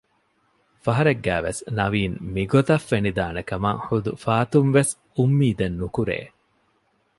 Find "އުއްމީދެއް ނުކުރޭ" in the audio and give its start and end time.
5.15-6.17